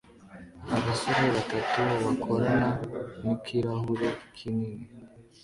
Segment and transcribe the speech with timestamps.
[0.75, 2.69] Abasore batatu r bakorana
[3.23, 4.85] nikirahure kinini